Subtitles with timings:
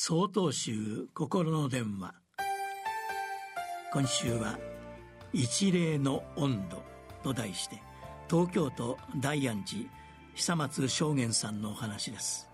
[0.00, 2.14] 総統集心の電話。
[3.92, 4.56] 今週は
[5.34, 6.84] 「一例の温度」
[7.24, 7.82] と題して
[8.30, 9.90] 東京都大安寺
[10.36, 12.48] 久松正元さんのお話です。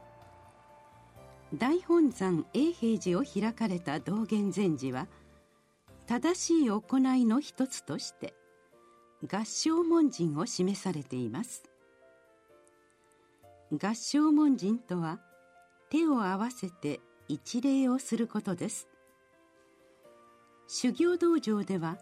[1.54, 5.06] 大本山永平寺を開かれた道元禅師は
[6.06, 8.34] 正しい行いの一つとして
[9.30, 11.62] 合唱門人を示されています。
[13.70, 15.20] 合唱門人とは
[15.90, 18.88] 手を合わせて一礼をすることです。
[20.66, 21.98] 修行道場では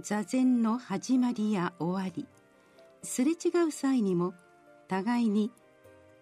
[0.00, 2.26] 座禅の始まりや終わり
[3.02, 4.34] すれ違う際にも
[4.88, 5.50] 互いに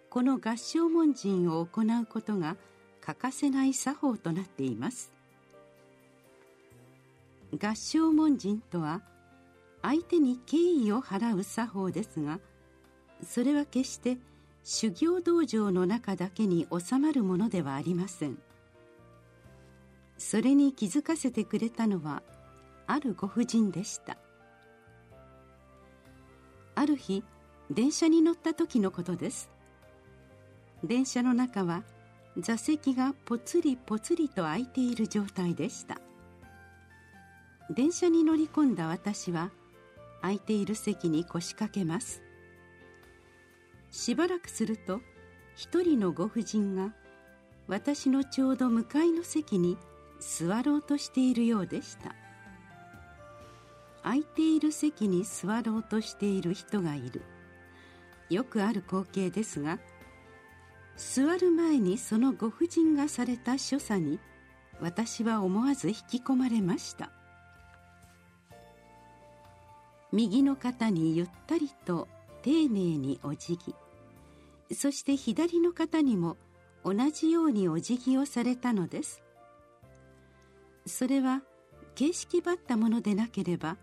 [0.09, 2.55] この合唱門人を行うことが
[3.01, 5.11] 欠かせない作法となっています。
[7.61, 9.01] 合唱門人とは
[9.81, 12.39] 相手に敬意を払う作法ですが
[13.23, 14.17] それは決して
[14.67, 18.39] 修行道場の中だけに収まるものではありません。
[20.17, 22.23] それに気づかせてくれたのは
[22.87, 24.17] あるご婦人でした。
[26.73, 27.23] ある日
[27.69, 29.51] 電車に乗った時のことです。
[30.83, 31.83] 電車の中は
[32.35, 36.01] 座席がぽつりぽつりと空いている状態でした。
[37.69, 39.51] 電車に乗り込んだ私は
[40.21, 42.23] 空いている席に腰掛けます。
[43.95, 44.99] しばらくすると
[45.55, 46.93] 一人のご婦人が
[47.69, 49.77] 私のちょうど向かいの席に
[50.19, 52.13] 座ろうとしているようでした。
[54.03, 57.21] 空いている席に座ろうとしている人がいる。
[58.29, 59.79] よくある光景ですが
[60.97, 64.19] 座る前にそのご婦人がされた所作に
[64.81, 67.11] 私は思わず引き込まれました。
[70.11, 72.09] 右の肩にゆったりと
[72.43, 73.73] 丁寧にお辞儀。
[74.73, 76.37] そして左の方にも
[76.83, 79.21] 同じようにお辞儀をされたのです。
[80.85, 81.41] それは
[81.95, 83.77] 形式ばったものでなければ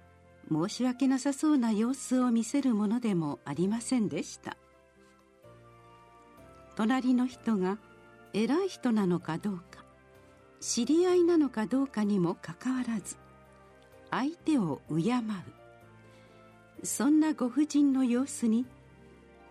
[0.50, 4.56] 申し訳なさそうな様子を見せるものでもありませんでした。
[6.74, 7.78] 隣の人が
[8.32, 9.84] 偉い人なのかどうか
[10.60, 13.16] 知り合いなのかどうかにもかかわらず
[14.10, 16.86] 相手を敬う。
[16.86, 18.66] そんなご婦人の様子に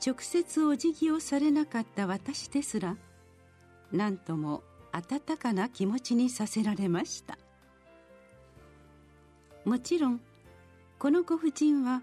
[0.06, 2.98] 直接お辞儀をされなかった私ですら
[3.92, 7.38] 何とも温かな気持ちにさせられました。
[9.64, 10.22] もちろん
[10.98, 12.02] このご婦人は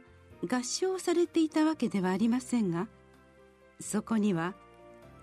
[0.49, 2.87] 合唱されていたわけではありませんが
[3.81, 4.55] そこには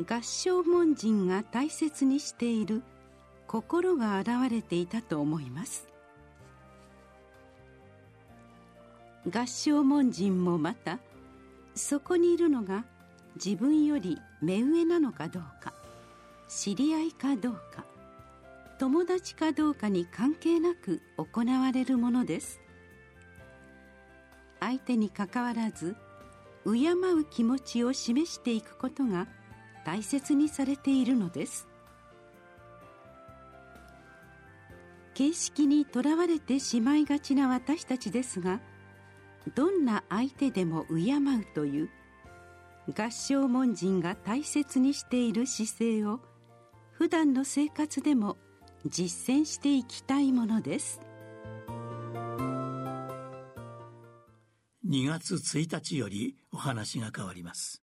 [0.06, 2.84] 合唱門人が大切にしている
[3.48, 5.88] 心が現れていたと思います。
[9.32, 11.00] 合唱門人もまた
[11.76, 12.86] そこにいるのが
[13.36, 15.74] 自分より目上なのかどうか
[16.48, 17.86] 知り合いかどうか
[18.80, 22.60] 友達かどうかに関係なく行われるものです。
[24.60, 25.96] 相手にかかわらず
[26.66, 29.28] 敬う気持ちを示していくことが
[29.86, 31.68] 大切にされているのです。
[35.14, 38.60] 形式にとらわれてしまいがちな私たちですが
[39.54, 41.90] どんな相手でも敬うという
[42.98, 46.20] 合唱門人が大切にしている姿勢を
[46.92, 48.38] 普段の生活でも
[48.86, 51.02] 実践していきたいものです。
[54.88, 57.85] 2月1日よりお話が変わります。